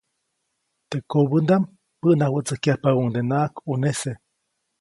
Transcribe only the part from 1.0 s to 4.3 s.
kobändaʼm päʼnawätsäjkyajpabäʼuŋdenaʼak ʼunese.